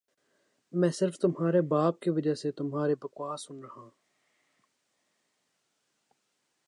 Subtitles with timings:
[0.73, 3.87] میں صرف تمہارے باپ کی وجہ سے تمہاری بکواس سن ربا